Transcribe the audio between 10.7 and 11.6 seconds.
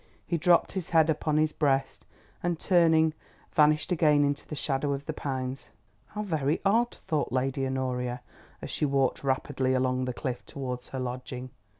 her lodging.